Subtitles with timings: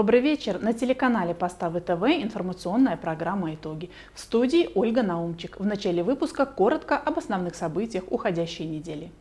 [0.00, 0.58] Добрый вечер.
[0.62, 3.90] На телеканале Поставы ТВ информационная программа «Итоги».
[4.14, 5.60] В студии Ольга Наумчик.
[5.60, 9.12] В начале выпуска коротко об основных событиях уходящей недели.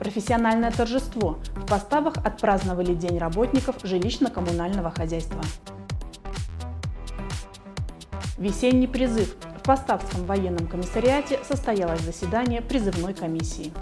[0.00, 1.38] Профессиональное торжество.
[1.54, 5.40] В поставах отпраздновали День работников жилищно-коммунального хозяйства.
[8.36, 9.36] Весенний призыв.
[9.60, 13.72] В Поставском военном комиссариате состоялось заседание призывной комиссии.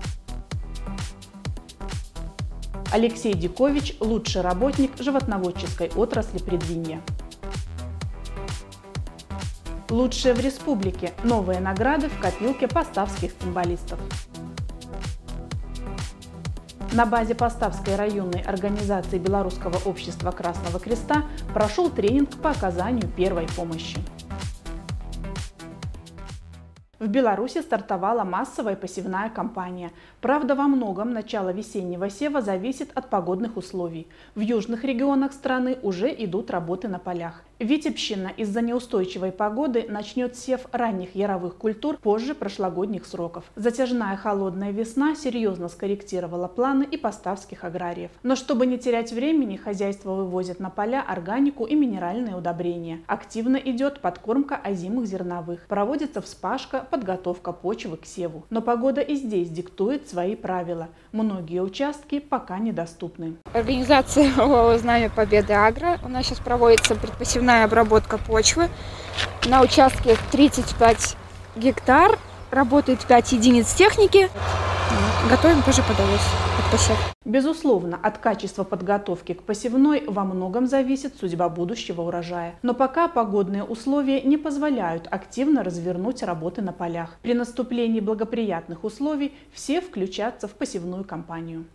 [2.90, 7.02] Алексей Дикович– лучший работник животноводческой отрасли предвинья.
[9.90, 11.12] Лучшие в республике.
[11.22, 13.98] Новые награды в копилке поставских цимбалистов.
[16.92, 23.98] На базе Поставской районной организации Белорусского общества Красного Креста прошел тренинг по оказанию первой помощи.
[26.98, 29.92] В Беларуси стартовала массовая посевная кампания.
[30.20, 34.08] Правда, во многом начало весеннего сева зависит от погодных условий.
[34.34, 37.44] В южных регионах страны уже идут работы на полях.
[37.58, 43.46] Витебщина из-за неустойчивой погоды начнет сев ранних яровых культур позже прошлогодних сроков.
[43.56, 48.12] Затяжная холодная весна серьезно скорректировала планы и поставских аграриев.
[48.22, 53.00] Но чтобы не терять времени, хозяйство вывозит на поля органику и минеральные удобрения.
[53.08, 55.66] Активно идет подкормка озимых зерновых.
[55.66, 58.44] Проводится вспашка, подготовка почвы к севу.
[58.50, 60.90] Но погода и здесь диктует свои правила.
[61.10, 63.34] Многие участки пока недоступны.
[63.52, 64.30] Организация
[64.78, 65.98] «Знамя Победы Агро».
[66.04, 68.68] У нас сейчас проводится предпосевная обработка почвы.
[69.46, 71.16] На участке 35
[71.56, 72.18] гектар.
[72.50, 74.30] Работает 5 единиц техники.
[75.28, 76.96] Готовим тоже под под посев.
[77.26, 82.54] Безусловно, от качества подготовки к посевной во многом зависит судьба будущего урожая.
[82.62, 87.18] Но пока погодные условия не позволяют активно развернуть работы на полях.
[87.20, 91.66] При наступлении благоприятных условий все включатся в посевную кампанию.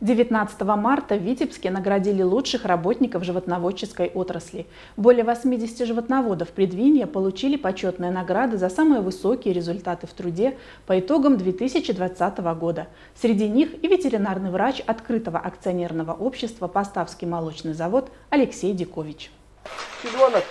[0.00, 4.66] 19 марта в Витебске наградили лучших работников животноводческой отрасли.
[4.96, 10.56] Более 80 животноводов предвинья получили почетные награды за самые высокие результаты в труде
[10.86, 12.86] по итогам 2020 года.
[13.20, 19.32] Среди них и ветеринарный врач открытого акционерного общества «Поставский молочный завод» Алексей Дикович.
[20.00, 20.44] Селенок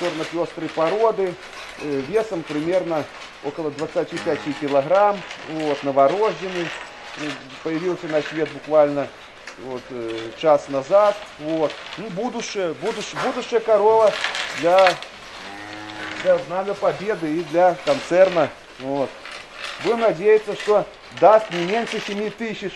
[0.00, 1.34] черно-пестрой породы,
[1.82, 3.04] э, весом примерно
[3.44, 5.16] около 25 килограмм,
[5.52, 6.66] вот, новорожденный,
[7.62, 9.08] появился на свет буквально
[9.58, 11.16] вот, э, час назад.
[11.40, 11.72] Вот.
[11.98, 14.12] Ну, будущее, будущее, будущая корова
[14.60, 14.94] для,
[16.22, 18.48] для Знамя Победы и для концерна.
[18.78, 19.10] Вот.
[19.84, 20.86] Будем надеяться, что
[21.20, 22.72] даст не меньше 7 тысяч,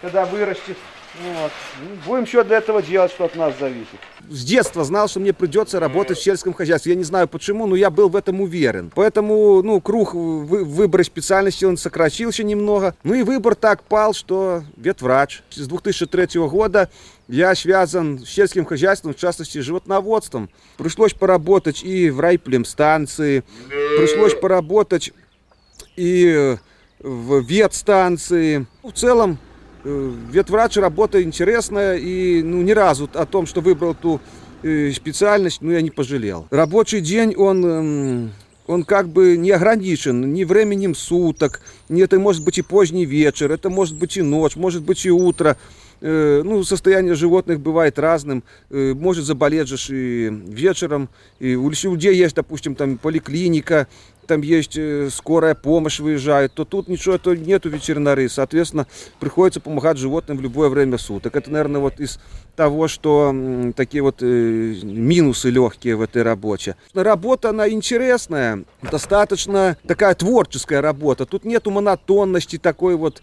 [0.00, 0.76] когда вырастет.
[1.22, 1.52] Вот.
[1.82, 3.98] Ну, будем еще для этого делать, что от нас зависит.
[4.28, 6.92] С детства знал, что мне придется работать в сельском хозяйстве.
[6.92, 8.90] Я не знаю почему, но я был в этом уверен.
[8.94, 12.94] Поэтому, ну, круг вы, выбора специальности он сократился немного.
[13.02, 15.42] Ну и выбор так пал, что ветврач.
[15.50, 16.90] С 2003 года
[17.28, 20.48] я связан с сельским хозяйством, в частности, животноводством.
[20.78, 25.12] Пришлось поработать и в райплемстанции, пришлось поработать
[25.96, 26.56] и
[26.98, 28.66] в ветстанции.
[28.82, 29.38] В целом,
[29.84, 34.20] ветврач работа интересная, и ну, ни разу о том, что выбрал ту
[34.62, 36.46] э, специальность, ну, я не пожалел.
[36.50, 38.32] Рабочий день, он, эм,
[38.66, 43.50] он как бы не ограничен ни временем суток, ни это может быть и поздний вечер,
[43.50, 45.56] это может быть и ночь, может быть и утро.
[46.02, 48.42] Э, ну, состояние животных бывает разным.
[48.70, 51.10] Может заболеть же и вечером.
[51.40, 53.86] И у людей есть, допустим, там поликлиника,
[54.30, 58.28] там есть э, скорая помощь выезжает, то тут ничего этого нету ветеринарии.
[58.28, 58.86] Соответственно,
[59.18, 61.34] приходится помогать животным в любое время суток.
[61.34, 62.20] Это, наверное, вот из
[62.54, 63.34] того, что
[63.74, 64.26] такие вот э,
[64.84, 66.76] минусы легкие в этой работе.
[66.94, 71.26] Работа, она интересная, достаточно такая творческая работа.
[71.26, 73.22] Тут нету монотонности такой вот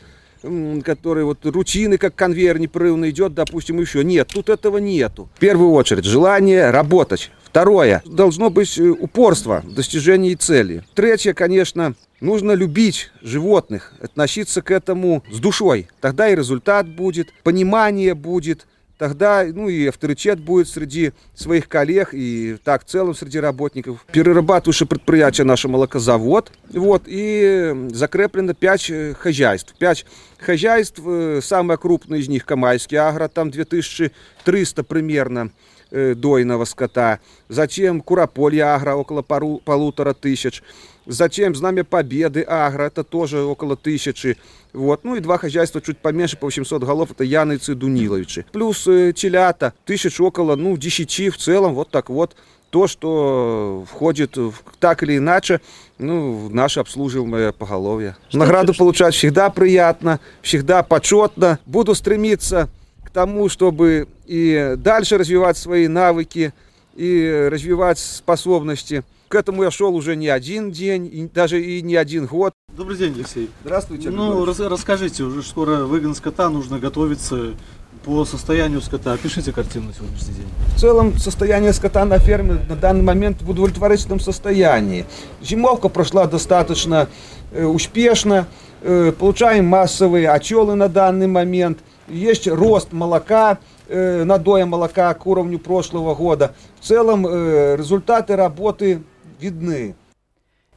[0.84, 4.04] который вот рутины, как конвейер непрерывно идет, допустим, еще.
[4.04, 5.30] Нет, тут этого нету.
[5.36, 7.32] В первую очередь, желание работать.
[7.50, 10.84] Второе, должно быть э, упорство в достижении цели.
[10.96, 15.88] Третье, конечно, нужно любить животных, относиться к этому с душой.
[16.02, 18.68] Тогда и результат будет, понимание будет,
[18.98, 24.06] тогда ну и авторитет будет среди своих коллег и так в целом среди работников.
[24.12, 26.52] Перерабатывающее предприятие наше молокозавод.
[26.74, 29.74] Вот, и закреплено 5 э, хозяйств.
[29.80, 30.06] 5
[30.38, 35.52] хозяйств, э, самое крупное из них Камайский агро, там 2300 примерно
[35.92, 37.20] дойного скота.
[37.50, 40.62] Затем Курополье агро, около пару, полутора тысяч.
[41.06, 44.38] Затем Знамя Победы агро, это тоже около тысячи.
[44.74, 45.06] Вот.
[45.06, 48.46] Ну и два хозяйства чуть поменьше, по 800 голов, это Яныцы и Дуниловичи.
[48.52, 52.36] Плюс э, телята, тысяч около, ну, 10 в целом, вот так вот.
[52.70, 55.62] То, что входит в, так или иначе
[55.98, 58.18] ну, в наше обслуживаемое поголовье.
[58.28, 61.60] Что Награду получать всегда приятно, всегда почетно.
[61.66, 62.70] Буду стремиться
[63.18, 66.54] тому, чтобы и дальше развивать свои навыки
[66.96, 69.04] и развивать способности.
[69.30, 72.54] К этому я шел уже не один день, и даже и не один год.
[72.76, 73.50] Добрый день, Алексей.
[73.64, 74.10] Здравствуйте.
[74.10, 77.54] Ну, рас- расскажите, уже скоро выгон скота, нужно готовиться
[78.06, 79.14] по состоянию скота.
[79.14, 80.48] Опишите картину на сегодняшний день.
[80.76, 85.06] В целом состояние скота на ферме на данный момент в удовлетворительном состоянии.
[85.42, 87.10] Зимовка прошла достаточно
[87.52, 88.48] э, успешно.
[88.82, 91.80] Э, получаем массовые очелы на данный момент.
[92.08, 96.54] Есть рост молока, э, надоя молока к уровню прошлого года.
[96.80, 99.04] В целом результаты работы
[99.40, 99.96] видны.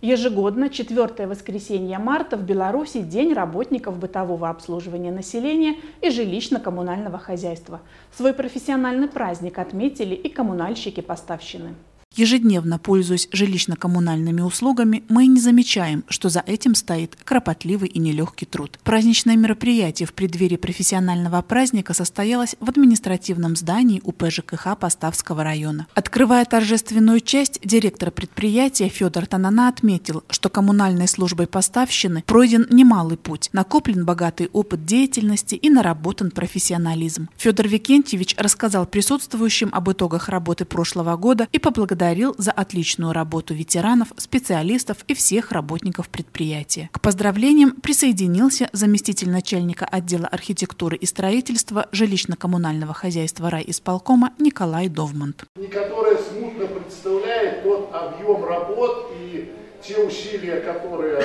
[0.02, 7.80] Ежегодно, четвертое воскресенье марта в Беларуси День работников бытового обслуживания населения и жилищно-коммунального хозяйства.
[8.16, 11.74] Свой профессиональный праздник отметили и коммунальщики-поставщины.
[12.16, 18.80] Ежедневно пользуясь жилищно-коммунальными услугами, мы не замечаем, что за этим стоит кропотливый и нелегкий труд.
[18.82, 25.86] Праздничное мероприятие в преддверии профессионального праздника состоялось в административном здании УП ЖКХ Поставского района.
[25.94, 33.50] Открывая торжественную часть, директор предприятия Федор Танана отметил, что коммунальной службой поставщины пройден немалый путь,
[33.52, 37.28] накоплен богатый опыт деятельности и наработан профессионализм.
[37.36, 41.99] Федор Викентьевич рассказал присутствующим об итогах работы прошлого года и поблагодарил
[42.38, 46.88] за отличную работу ветеранов, специалистов и всех работников предприятия.
[46.92, 55.44] К поздравлениям присоединился заместитель начальника отдела архитектуры и строительства жилищно-коммунального хозяйства райисполкома Николай Довмонт.
[55.58, 59.52] и которая смутно представляет тот объем работ и
[59.86, 61.22] те усилия, которые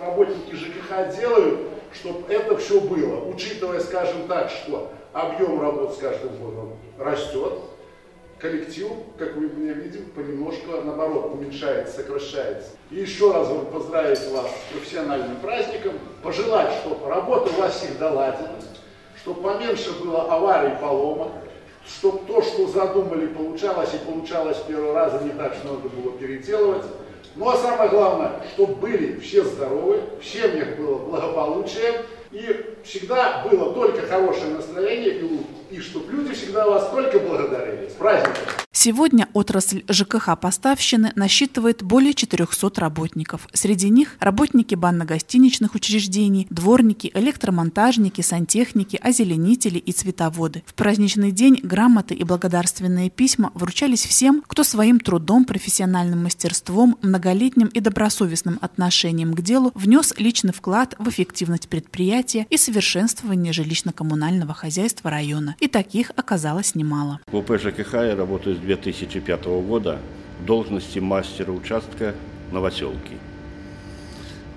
[0.00, 1.60] работники ЖКХ делают,
[1.92, 7.52] чтобы это все было, учитывая, скажем так, что объем работ с каждым годом растет,
[8.42, 12.70] коллектив, как мы видим, понемножку, наоборот, уменьшается, сокращается.
[12.90, 15.92] И еще раз поздравить вас с профессиональным праздником,
[16.24, 18.64] пожелать, чтобы работа у вас всегда ладилась,
[19.22, 21.30] чтобы поменьше было аварий, поломок,
[21.86, 26.18] чтобы то, что задумали, получалось и получалось с первого раза, не так, что надо было
[26.18, 26.84] переделывать.
[27.36, 32.02] Ну а самое главное, чтобы были все здоровы, в семьях было благополучие,
[32.32, 37.88] и всегда было только хорошее настроение, и, и чтобы люди всегда вас только благодарили.
[37.88, 38.42] С праздником!
[38.74, 43.46] Сегодня отрасль ЖКХ поставщины насчитывает более 400 работников.
[43.52, 50.62] Среди них работники банно-гостиничных учреждений, дворники, электромонтажники, сантехники, озеленители и цветоводы.
[50.64, 57.68] В праздничный день грамоты и благодарственные письма вручались всем, кто своим трудом, профессиональным мастерством, многолетним
[57.68, 65.10] и добросовестным отношением к делу внес личный вклад в эффективность предприятия и совершенствование жилищно-коммунального хозяйства
[65.10, 65.56] района.
[65.60, 67.20] И таких оказалось немало.
[67.26, 69.98] В ОП ЖКХ я работаю с 2005 года
[70.40, 72.14] в должности мастера участка
[72.52, 73.16] Новоселки.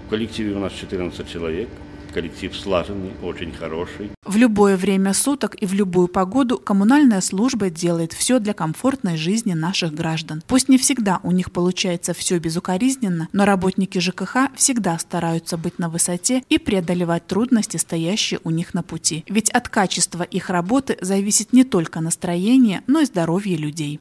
[0.06, 1.69] В коллективе у нас 14 человек.
[2.15, 4.09] Коллектив слаженный, очень хороший.
[4.23, 9.51] В любое время суток и в любую погоду коммунальная служба делает все для комфортной жизни
[9.51, 10.41] наших граждан.
[10.47, 15.89] Пусть не всегда у них получается все безукоризненно, но работники ЖКХ всегда стараются быть на
[15.89, 19.25] высоте и преодолевать трудности, стоящие у них на пути.
[19.27, 24.00] Ведь от качества их работы зависит не только настроение, но и здоровье людей.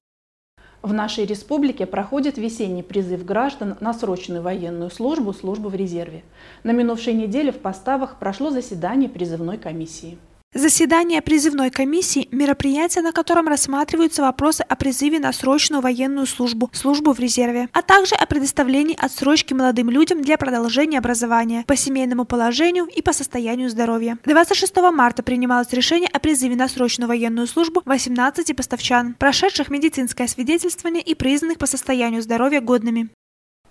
[0.85, 6.25] В нашей республике проходит весенний призыв граждан на срочную военную службу, службу в резерве.
[6.63, 10.19] На минувшей неделе в Поставах прошло заседание призывной комиссии.
[10.55, 17.13] Заседание призывной комиссии– мероприятие, на котором рассматриваются вопросы о призыве на срочную военную службу, службу
[17.13, 22.85] в резерве, а также о предоставлении отсрочки молодым людям для продолжения образования по семейному положению
[22.85, 24.17] и по состоянию здоровья.
[24.25, 31.03] 26 марта принималось решение о призыве на срочную военную службу 18 поставчан, прошедших медицинское свидетельствование
[31.03, 33.09] и признанных по состоянию здоровья годными.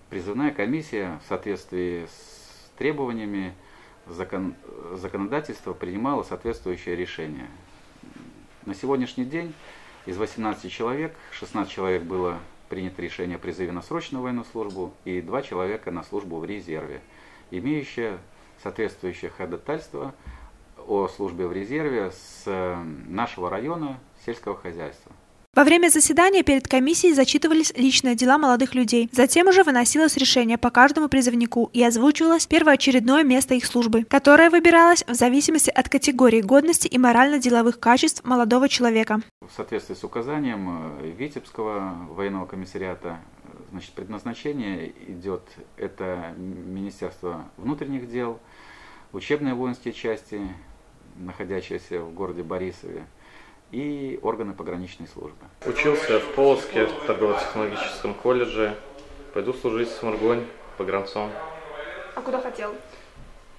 [0.09, 3.53] Призывная комиссия в соответствии с требованиями
[4.07, 4.55] закон,
[4.93, 7.47] законодательства принимала соответствующее решение.
[8.65, 9.53] На сегодняшний день
[10.05, 15.21] из 18 человек, 16 человек было принято решение о призыве на срочную военную службу и
[15.21, 17.01] 2 человека на службу в резерве,
[17.51, 18.17] имеющие
[18.61, 20.13] соответствующее ходатайство
[20.87, 22.43] о службе в резерве с
[23.07, 25.11] нашего района сельского хозяйства.
[25.55, 29.07] Во время заседания перед комиссией зачитывались личные дела молодых людей.
[29.11, 35.03] Затем уже выносилось решение по каждому призывнику и озвучивалось первоочередное место их службы, которое выбиралось
[35.07, 39.21] в зависимости от категории годности и морально-деловых качеств молодого человека.
[39.41, 43.19] В соответствии с указанием Витебского военного комиссариата,
[43.69, 45.43] значит, предназначение идет
[45.77, 48.39] это Министерство внутренних дел,
[49.11, 50.41] учебные воинские части,
[51.15, 53.05] находящиеся в городе Борисове,
[53.73, 55.45] и органы пограничной службы.
[55.65, 58.77] Учился в Полоцке, в торгово-технологическом колледже.
[59.33, 60.45] Пойду служить в Сморгонь
[60.77, 61.31] погранцом.
[62.13, 62.75] А куда хотел?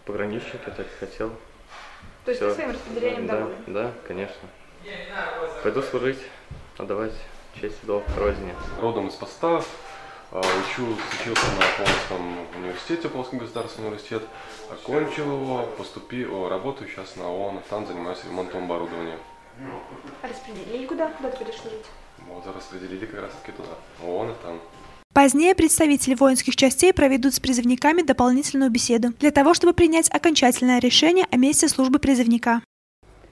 [0.04, 1.30] Пограничник, я так и хотел.
[2.24, 2.50] То есть Всё.
[2.50, 3.56] ты своим распределением да, доволен?
[3.66, 4.48] Да, конечно.
[5.64, 6.20] Пойду служить,
[6.78, 7.14] отдавать
[7.60, 8.54] честь и долг родине.
[8.80, 9.66] Родом из Поставов,
[10.30, 14.22] а, учу, учился на Полоцком университете, Полоцкий государственный университет,
[14.70, 19.18] окончил его, поступил, работаю сейчас на ООН, там занимаюсь ремонтом оборудования.
[20.22, 21.08] А распределили куда?
[21.08, 21.86] Куда ты будешь служить?
[22.28, 23.70] Вот, распределили как раз таки туда,
[24.02, 24.60] ООН и там.
[25.12, 31.26] Позднее представители воинских частей проведут с призывниками дополнительную беседу для того, чтобы принять окончательное решение
[31.30, 32.62] о месте службы призывника.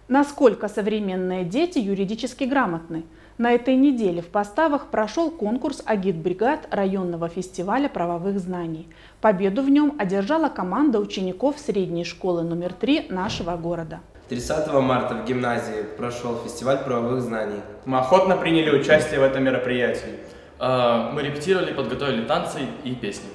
[0.06, 3.04] Насколько современные дети юридически грамотны?
[3.38, 8.88] На этой неделе в Поставах прошел конкурс агитбригад районного фестиваля правовых знаний.
[9.20, 14.00] Победу в нем одержала команда учеников средней школы номер 3 нашего города.
[14.32, 17.60] 30 марта в гимназии прошел фестиваль правовых знаний.
[17.84, 20.20] Мы охотно приняли участие в этом мероприятии.
[20.58, 23.28] А, Мы репетировали, подготовили танцы и песни.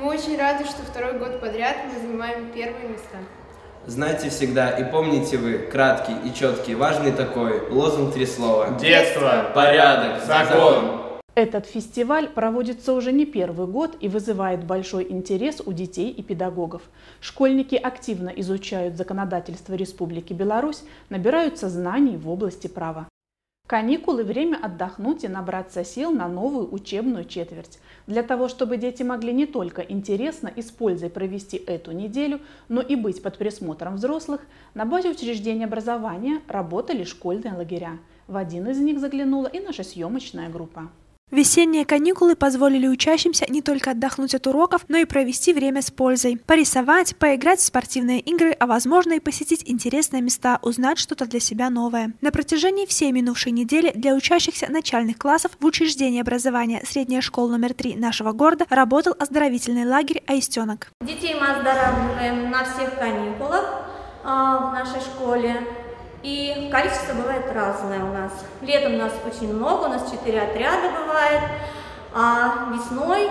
[0.00, 3.18] Мы очень рады, что второй год подряд мы занимаем первые места.
[3.86, 8.70] Знайте всегда и помните вы, краткий и четкий, важный такой, лозунг три слова.
[8.70, 11.03] Детство, порядок, закон.
[11.34, 16.82] Этот фестиваль проводится уже не первый год и вызывает большой интерес у детей и педагогов.
[17.20, 23.08] Школьники активно изучают законодательство Республики Беларусь, набираются знаний в области права.
[23.66, 27.80] Каникулы– время отдохнуть и набраться сил на новую учебную четверть.
[28.06, 32.80] Для того, чтобы дети могли не только интересно и с пользой провести эту неделю, но
[32.80, 34.42] и быть под присмотром взрослых,
[34.74, 37.98] на базе учреждения образования работали школьные лагеря.
[38.28, 40.90] В один из них заглянула и наша съемочная группа.
[41.34, 46.38] Весенние каникулы позволили учащимся не только отдохнуть от уроков, но и провести время с пользой.
[46.46, 51.70] Порисовать, поиграть в спортивные игры, а возможно и посетить интересные места, узнать что-то для себя
[51.70, 52.12] новое.
[52.20, 57.74] На протяжении всей минувшей недели для учащихся начальных классов в учреждении образования средняя школа номер
[57.74, 60.92] 3 нашего города работал оздоровительный лагерь «Аистенок».
[61.00, 63.88] Детей мы оздоравливаем на всех каникулах
[64.22, 65.66] а, в нашей школе.
[66.24, 68.32] И количество бывает разное у нас.
[68.62, 71.42] Летом нас очень много, у нас 4 отряда бывает,
[72.14, 73.28] а весной,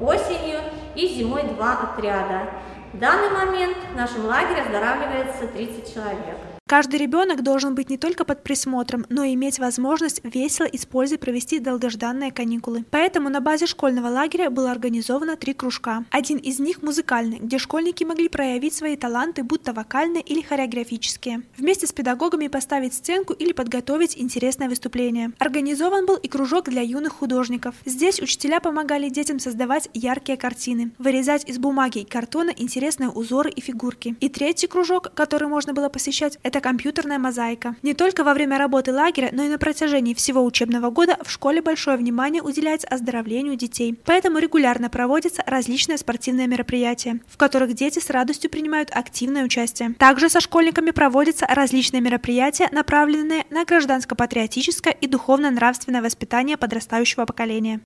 [0.00, 0.58] осенью
[0.96, 2.48] и зимой 2 отряда.
[2.92, 6.36] В данный момент в нашем лагере оздоравливается 30 человек.
[6.70, 10.86] Каждый ребенок должен быть не только под присмотром, но и иметь возможность весело и с
[10.86, 12.84] пользой провести долгожданные каникулы.
[12.92, 16.04] Поэтому на базе школьного лагеря было организовано три кружка.
[16.10, 21.42] Один из них музыкальный, где школьники могли проявить свои таланты, будто вокальные или хореографические.
[21.58, 25.32] Вместе с педагогами поставить сценку или подготовить интересное выступление.
[25.40, 27.74] Организован был и кружок для юных художников.
[27.84, 33.60] Здесь учителя помогали детям создавать яркие картины, вырезать из бумаги и картона интересные узоры и
[33.60, 34.14] фигурки.
[34.20, 37.76] И третий кружок, который можно было посещать, это компьютерная мозаика.
[37.82, 41.62] Не только во время работы лагеря, но и на протяжении всего учебного года в школе
[41.62, 43.98] большое внимание уделяется оздоровлению детей.
[44.04, 49.94] Поэтому регулярно проводятся различные спортивные мероприятия, в которых дети с радостью принимают активное участие.
[49.94, 57.80] Также со школьниками проводятся различные мероприятия, направленные на гражданско-патриотическое и духовно-нравственное воспитание подрастающего поколения.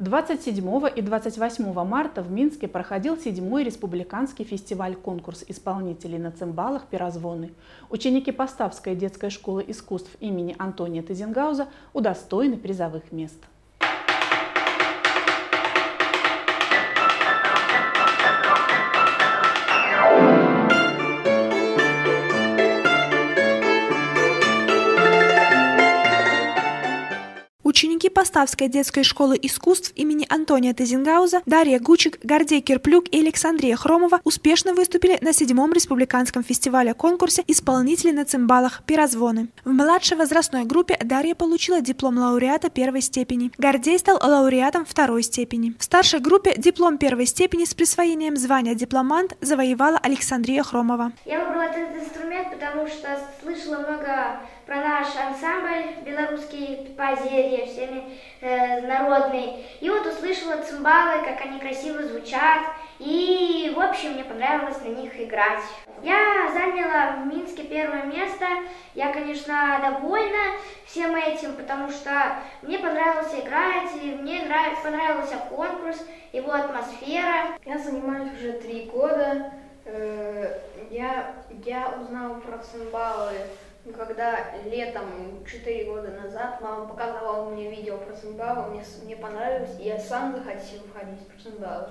[0.00, 0.64] 27
[0.96, 7.50] и 28 марта в Минске проходил седьмой республиканский фестиваль-конкурс исполнителей на цимбалах «Пирозвоны».
[7.90, 13.44] Ученики Поставской детской школы искусств имени Антония Тезенгауза удостоены призовых мест.
[28.20, 34.74] Поставской детской школы искусств имени Антония Тезенгауза, Дарья Гучик, Гордей Кирплюк и Александрия Хромова успешно
[34.74, 38.82] выступили на седьмом республиканском фестивале-конкурсе «Исполнители на цимбалах.
[38.84, 39.48] Пирозвоны».
[39.64, 43.52] В младшей возрастной группе Дарья получила диплом лауреата первой степени.
[43.56, 45.74] Гордей стал лауреатом второй степени.
[45.78, 51.12] В старшей группе диплом первой степени с присвоением звания дипломант завоевала Александрия Хромова.
[51.24, 58.04] Я выбрала этот инструмент, потому что слышала много про наш ансамбль белорусский по зелье, всеми
[58.40, 59.66] э, народный.
[59.80, 62.62] И вот услышала цимбалы, как они красиво звучат.
[63.00, 65.64] И, в общем, мне понравилось на них играть.
[66.04, 68.46] Я заняла в Минске первое место.
[68.94, 70.54] Я, конечно, довольна
[70.86, 74.80] всем этим, потому что мне понравилось играть, и мне нрав...
[74.84, 75.98] понравился конкурс,
[76.32, 77.58] его атмосфера.
[77.64, 79.52] Я занимаюсь уже три года.
[79.84, 80.60] Э,
[80.90, 81.34] Я,
[81.64, 83.32] я узнала про цимбалы,
[83.84, 89.84] когда летом, четыре года назад, мама показывала мне видео про цимбалы, мне, мне понравилось, и
[89.84, 91.88] я сам захотел ходить про цимбалы.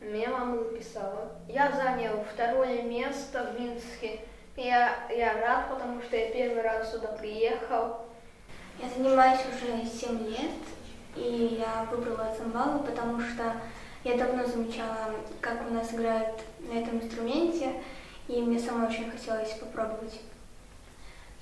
[0.00, 1.32] Меня мама записала.
[1.48, 4.20] Я занял второе место в Минске.
[4.56, 8.02] Я, я рад, потому что я первый раз сюда приехал.
[8.78, 10.50] Я занимаюсь уже 7 лет,
[11.16, 13.54] и я выбрала цимбалы, потому что
[14.04, 17.72] я давно замечала, как у нас играют на этом инструменте,
[18.28, 20.20] и мне самой очень хотелось попробовать.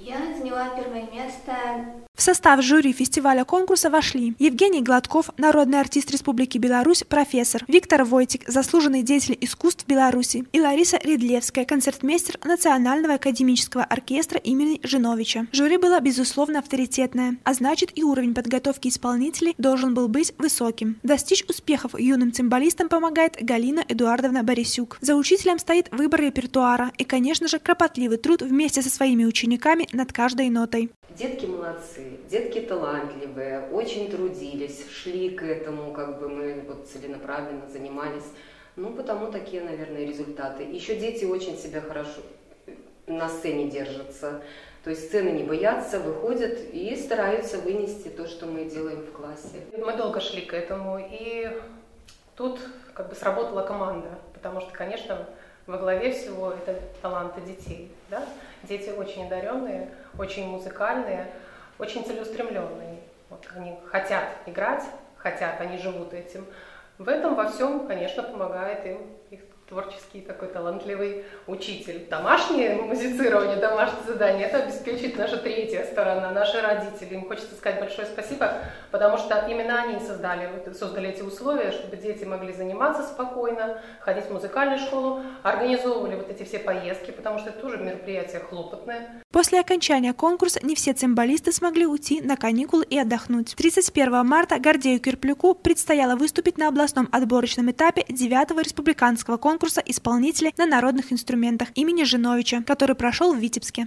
[0.05, 2.02] Я заняла первое место.
[2.23, 8.49] В состав жюри фестиваля конкурса вошли Евгений Гладков, народный артист Республики Беларусь, профессор, Виктор Войтик,
[8.49, 15.49] заслуженный деятель искусств Беларуси, и Лариса Редлевская, концертмейстер Национального академического оркестра имени Жиновича.
[15.51, 21.01] Жюри было, безусловно, авторитетное, а значит и уровень подготовки исполнителей должен был быть высоким.
[21.03, 24.99] Достичь успехов юным цимбалистам помогает Галина Эдуардовна Борисюк.
[25.01, 30.13] За учителем стоит выбор репертуара и, конечно же, кропотливый труд вместе со своими учениками над
[30.13, 30.91] каждой нотой.
[31.19, 38.27] Детки молодцы, детки талантливые, очень трудились, шли к этому, как бы мы вот целенаправленно занимались.
[38.77, 40.63] Ну, потому такие, наверное, результаты.
[40.63, 42.21] Еще дети очень себя хорошо
[43.07, 44.43] на сцене держатся.
[44.85, 49.61] То есть сцены не боятся, выходят и стараются вынести то, что мы делаем в классе.
[49.77, 51.51] Мы долго шли к этому, и
[52.37, 52.59] тут
[52.95, 55.29] как бы сработала команда, потому что, конечно,
[55.67, 57.93] во главе всего это таланты детей.
[58.11, 58.27] Да?
[58.65, 61.29] Дети очень одаренные, очень музыкальные,
[61.83, 63.01] очень целеустремленные.
[63.29, 64.85] Вот они хотят играть,
[65.17, 66.47] хотят, они живут этим.
[66.99, 68.99] В этом во всем, конечно, помогает им
[69.31, 69.41] их
[69.73, 72.07] творческий такой талантливый учитель.
[72.11, 77.15] Домашнее музицирование, домашнее задание, это обеспечит наша третья сторона, наши родители.
[77.15, 78.59] Им хочется сказать большое спасибо,
[78.91, 84.33] потому что именно они создали, создали эти условия, чтобы дети могли заниматься спокойно, ходить в
[84.33, 89.23] музыкальную школу, организовывали вот эти все поездки, потому что это тоже мероприятие хлопотное.
[89.33, 93.55] После окончания конкурса не все цимбалисты смогли уйти на каникулы и отдохнуть.
[93.57, 100.53] 31 марта Гордею Кирплюку предстояло выступить на областном отборочном этапе 9-го республиканского конкурса конкурса исполнителей
[100.59, 103.87] на народных инструментах имени Жиновича, который прошел в Витебске.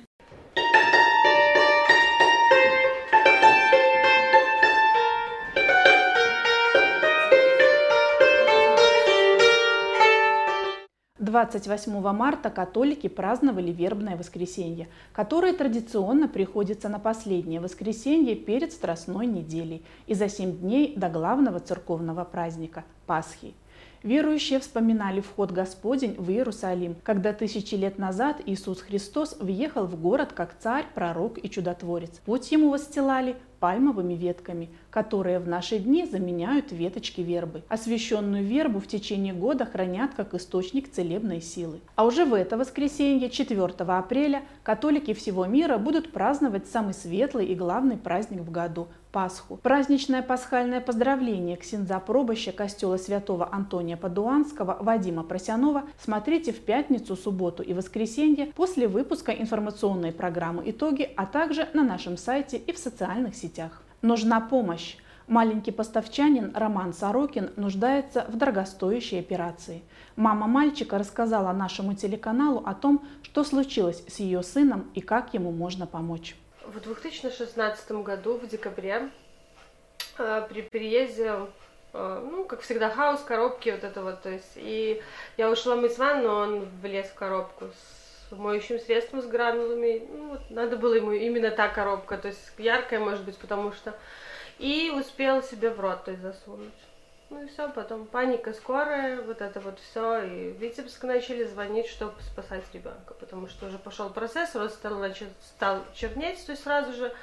[11.19, 19.25] Двадцать восьмого марта католики праздновали вербное воскресенье, которое традиционно приходится на последнее воскресенье перед Страстной
[19.25, 23.53] неделей и за семь дней до главного церковного праздника– Пасхи–
[24.05, 30.31] Верующие вспоминали вход Господень в Иерусалим, когда тысячи лет назад Иисус Христос въехал в город
[30.31, 32.21] как царь, пророк и чудотворец.
[32.23, 37.63] Путь ему выстилали пальмовыми ветками, которые в наши дни заменяют веточки вербы.
[37.67, 41.79] Освященную вербу в течение года хранят как источник целебной силы.
[41.95, 47.55] А уже в это воскресенье, 4 апреля, католики всего мира будут праздновать самый светлый и
[47.55, 49.55] главный праздник в году– Пасху.
[49.63, 57.63] Праздничное пасхальное поздравление ксенза пробоща костела святого Антония Падуанского Вадима Просянова смотрите в пятницу, субботу
[57.63, 63.35] и воскресенье после выпуска информационной программы «Итоги», а также на нашем сайте и в социальных
[63.35, 63.44] сетях.
[64.01, 64.97] Нужна помощь.
[65.27, 69.81] Маленький поставчанин Роман Сорокин нуждается в дорогостоящей операции.
[70.15, 75.51] Мама мальчика рассказала нашему телеканалу о том, что случилось с ее сыном и как ему
[75.51, 79.09] можно помочь в 2016 году, в декабре,
[80.17, 81.47] э, при переезде,
[81.93, 85.01] э, ну, как всегда, хаос, коробки, вот это вот, то есть, и
[85.37, 90.49] я ушла мыть ванну, он влез в коробку с моющим средством, с гранулами, ну, вот,
[90.49, 93.93] надо было ему именно та коробка, то есть, яркая, может быть, потому что,
[94.57, 96.73] и успел себе в рот, то есть, засунуть.
[97.31, 100.21] Ну и все, потом паника скорая, вот это вот все.
[100.21, 105.03] И Витебск начали звонить, чтобы спасать ребенка, потому что уже пошел процесс, рост стал,
[105.41, 107.13] стал чернеть, то есть сразу же.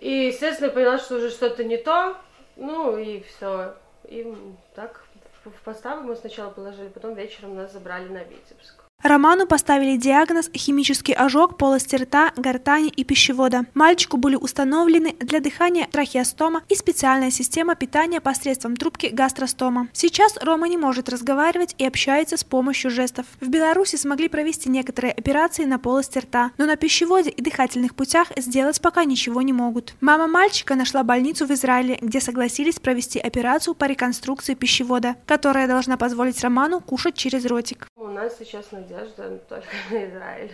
[0.00, 2.16] И, естественно, поняла, что уже что-то не то,
[2.56, 3.76] ну и все.
[4.04, 4.34] И
[4.74, 5.04] так
[5.44, 8.87] в поставку мы сначала положили, потом вечером нас забрали на Витебск.
[9.08, 13.64] Роману поставили диагноз химический ожог полости рта, гортани и пищевода.
[13.72, 19.86] Мальчику были установлены для дыхания трахеостома и специальная система питания посредством трубки гастростома.
[19.92, 23.24] Сейчас Рома не может разговаривать и общается с помощью жестов.
[23.40, 28.32] В Беларуси смогли провести некоторые операции на полости рта, но на пищеводе и дыхательных путях
[28.36, 29.94] сделать пока ничего не могут.
[30.00, 35.96] Мама мальчика нашла больницу в Израиле, где согласились провести операцию по реконструкции пищевода, которая должна
[35.96, 37.86] позволить Роману кушать через ротик.
[37.94, 40.52] У нас сейчас надежда только на Израиль.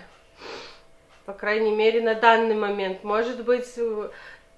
[1.27, 3.03] По крайней мере, на данный момент.
[3.03, 3.79] Может быть,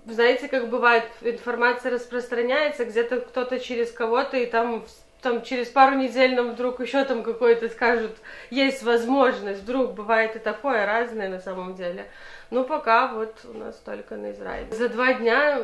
[0.07, 4.85] знаете, как бывает, информация распространяется, где-то кто-то через кого-то, и там,
[5.23, 8.17] там через пару недель нам вдруг еще там какой-то скажут,
[8.51, 12.07] есть возможность, вдруг бывает и такое разное на самом деле.
[12.51, 14.67] Ну, пока вот у нас только на Израиль.
[14.73, 15.61] За два дня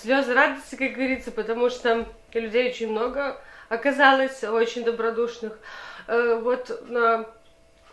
[0.00, 5.58] слезы радости, как говорится, потому что людей очень много оказалось, очень добродушных.
[6.10, 7.24] Э, вот на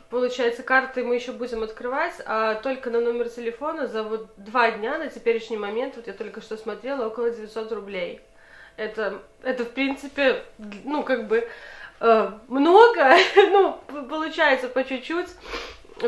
[0.09, 4.97] Получается, карты мы еще будем открывать, а только на номер телефона за вот два дня
[4.97, 8.21] на теперешний момент, вот я только что смотрела, около 900 рублей.
[8.77, 10.45] Это, это в принципе,
[10.85, 11.49] ну, как бы,
[11.99, 15.27] э, много, ну, получается по чуть-чуть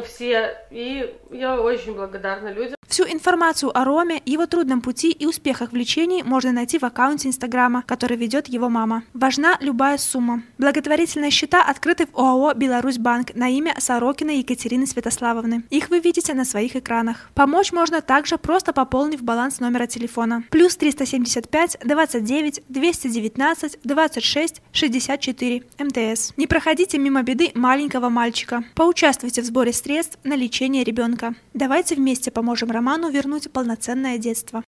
[0.05, 2.78] все, и я очень благодарна людям.
[2.89, 7.27] Всю информацию о Роме, его трудном пути и успехах в лечении можно найти в аккаунте
[7.27, 9.03] Инстаграма, который ведет его мама.
[9.13, 10.41] Важна любая сумма.
[10.57, 15.65] Благотворительные счета открыты в ОАО «Беларусьбанк» на имя Сорокина Екатерины Святославовны.
[15.69, 17.29] Их вы видите на своих экранах.
[17.35, 20.43] Помочь можно также просто пополнив баланс номера телефона.
[20.49, 26.33] Плюс 375 29 219 26 64 МТС.
[26.37, 28.63] Не проходите мимо беды маленького мальчика.
[28.73, 31.35] Поучаствуйте в сборе средств на лечение ребенка.
[31.53, 34.63] Давайте вместе поможем роману вернуть полноценное детство.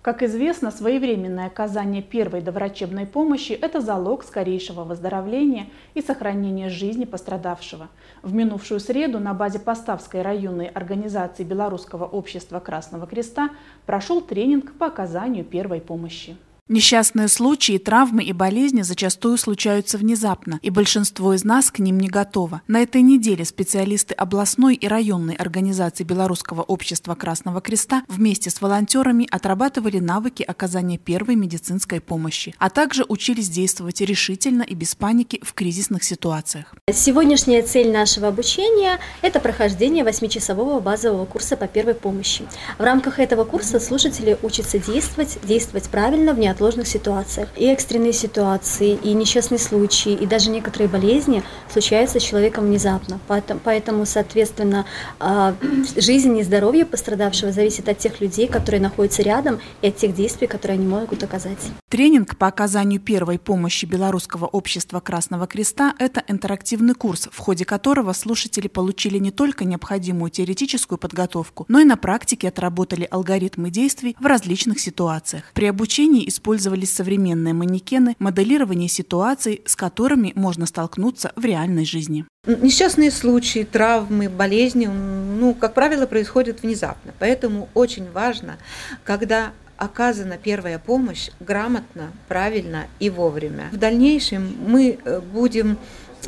[0.00, 7.90] Как известно, своевременное оказание первой доврачебной помощи– это залог скорейшего выздоровления и сохранения жизни пострадавшего.
[8.22, 13.50] В минувшую среду на базе Поставской районной организации Белорусского общества Красного Креста
[13.84, 16.36] прошел тренинг по оказанию первой помощи.
[16.66, 22.08] Несчастные случаи, травмы и болезни зачастую случаются внезапно, и большинство из нас к ним не
[22.08, 22.62] готово.
[22.68, 29.28] На этой неделе специалисты областной и районной организации Белорусского общества Красного Креста вместе с волонтерами
[29.30, 35.52] отрабатывали навыки оказания первой медицинской помощи, а также учились действовать решительно и без паники в
[35.52, 36.74] кризисных ситуациях.
[36.90, 42.46] Сегодняшняя цель нашего обучения– это прохождение восьмичасового базового курса по первой помощи.
[42.78, 47.48] В рамках этого курса слушатели учатся действовать, действовать правильно в неотложных ситуациях.
[47.56, 53.20] И экстренные ситуации, и несчастные случаи, и даже некоторые болезни случаются с человеком внезапно.
[53.26, 54.86] Поэтому, поэтому соответственно,
[55.18, 55.54] а,
[55.96, 60.46] жизнь и здоровье пострадавшего зависит от тех людей, которые находятся рядом, и от тех действий,
[60.46, 61.58] которые они могут оказать.
[61.88, 68.12] Тренинг по оказанию первой помощи Белорусского общества Красного Креста– это интерактивный курс, в ходе которого
[68.12, 74.26] слушатели получили не только необходимую теоретическую подготовку, но и на практике отработали алгоритмы действий в
[74.26, 75.44] различных ситуациях.
[75.54, 82.26] При обучении использовались современные манекены, моделирование ситуаций, с которыми можно столкнуться в реальной жизни.
[82.46, 87.14] Несчастные случаи, травмы, болезни, ну, как правило, происходят внезапно.
[87.18, 88.58] Поэтому очень важно,
[89.04, 93.70] когда оказана первая помощь грамотно, правильно и вовремя.
[93.72, 95.78] В дальнейшем мы э, будем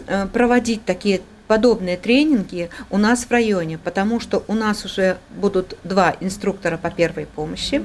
[0.06, 5.76] э, проводить такие подобные тренинги у нас в районе, потому что у нас уже будут
[5.84, 7.82] два инструктора по первой помощи.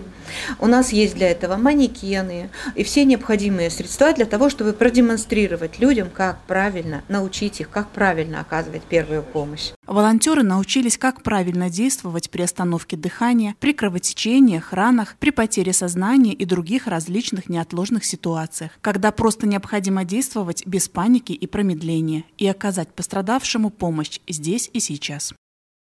[0.60, 6.10] У нас есть для этого манекены и все необходимые средства для того, чтобы продемонстрировать людям,
[6.13, 9.71] как правильно научить их, как правильно оказывать первую помощь.
[9.91, 16.45] Волонтеры научились, как правильно действовать при остановке дыхания, при кровотечениях, ранах, при потере сознания и
[16.45, 23.69] других различных неотложных ситуациях, когда просто необходимо действовать без паники и промедления и оказать пострадавшему
[23.69, 25.34] помощь здесь и сейчас.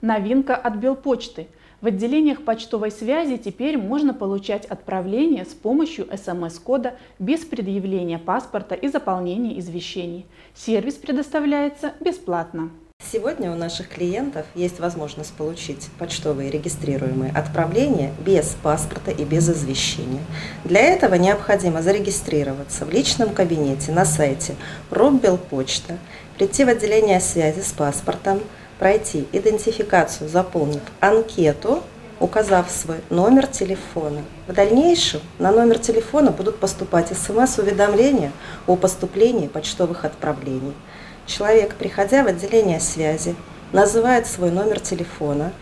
[0.01, 1.49] Новинка от Белпочты.
[1.83, 8.89] В отделениях почтовой связи теперь можно получать отправления с помощью СМС-кода без предъявления паспорта и
[8.89, 10.25] заполнения извещений.
[10.55, 12.71] Сервис предоставляется бесплатно.
[13.11, 20.23] Сегодня у наших клиентов есть возможность получить почтовые регистрируемые отправления без паспорта и без извещения.
[20.65, 24.55] Для этого необходимо зарегистрироваться в личном кабинете на сайте
[24.91, 25.99] Роббелпочта,
[26.39, 28.41] прийти в отделение связи с паспортом,
[28.79, 31.83] пройти идентификацию, заполнив анкету,
[32.21, 34.23] указав свой номер телефона.
[34.47, 38.33] В дальнейшем на номер телефона будут поступать смс-уведомления
[38.67, 40.75] о поступлении почтовых отправлений–
[41.35, 43.35] Человек, приходя в отделение связи,
[43.73, 45.55] называет свой номер телефона,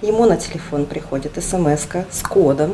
[0.00, 2.72] ему на телефон приходит смс с кодом,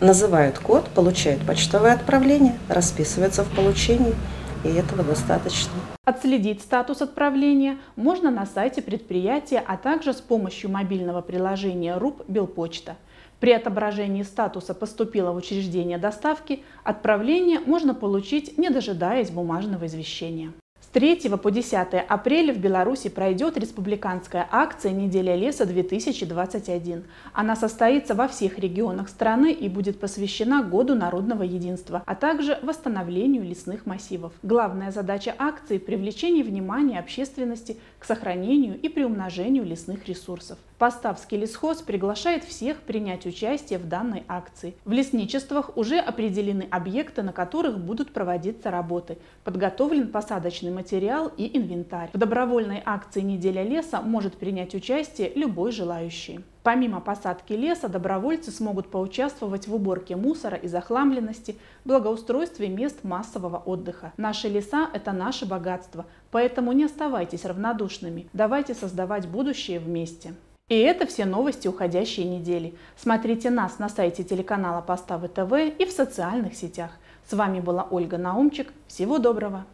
[0.00, 4.14] называют код, получают почтовое отправление, расписываются в получении,
[4.62, 5.72] и этого достаточно.
[6.04, 12.96] Отследить статус отправления можно на сайте предприятия, а также с помощью мобильного приложения РУП «Белпочта».
[13.40, 20.52] При отображении статуса «Поступило в учреждение доставки» отправление можно получить, не дожидаясь бумажного извещения.
[20.94, 21.74] 3 по 10
[22.08, 27.02] апреля в Беларуси пройдет республиканская акция «Неделя леса-2021».
[27.32, 33.42] Она состоится во всех регионах страны и будет посвящена Году народного единства, а также восстановлению
[33.42, 34.34] лесных массивов.
[34.44, 40.58] Главная задача акции– привлечение внимания общественности к сохранению и приумножению лесных ресурсов.
[40.78, 44.74] Поставский лесхоз приглашает всех принять участие в данной акции.
[44.84, 49.18] В лесничествах уже определены объекты, на которых будут проводиться работы.
[49.44, 52.10] Подготовлен посадочный материал и инвентарь.
[52.12, 56.40] В добровольной акции «Неделя леса» может принять участие любой желающий.
[56.64, 64.12] Помимо посадки леса, добровольцы смогут поучаствовать в уборке мусора и захламленности, благоустройстве мест массового отдыха.
[64.16, 68.28] Наши леса– это наше богатство, поэтому не оставайтесь равнодушными.
[68.32, 70.34] Давайте создавать будущее вместе.
[70.70, 72.74] И это все новости уходящей недели.
[72.96, 76.90] Смотрите нас на сайте телеканала Поставы ТВ и в социальных сетях.
[77.28, 78.72] С вами была Ольга Наумчик.
[78.86, 79.66] Всего доброго!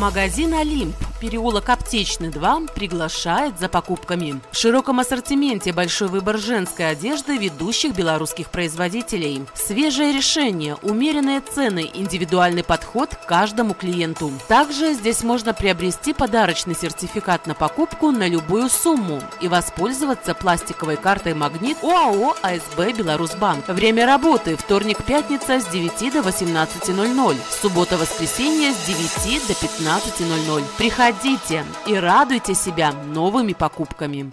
[0.00, 4.40] Магазин «Олимп», переулок Аптечный 2, приглашает за покупками.
[4.50, 9.44] В широком ассортименте большой выбор женской одежды ведущих белорусских производителей.
[9.54, 14.32] Свежее решение, умеренные цены, индивидуальный подход к каждому клиенту.
[14.48, 21.34] Также здесь можно приобрести подарочный сертификат на покупку на любую сумму и воспользоваться пластиковой картой
[21.34, 23.68] «Магнит» ОАО «АСБ Беларусьбанк».
[23.68, 30.62] Время работы– вторник-пятница с 9 до 18.00, суббота-воскресенье с 9 до 15.00.
[30.78, 34.32] Приходите и радуйте себя новыми покупками.